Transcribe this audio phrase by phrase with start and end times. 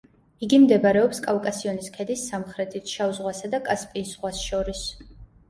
[0.45, 4.85] იგი მდებარეობს კავკასიონის ქედის სამხრეთით შავ ზღვასა და კასპიის ზღვას შორის.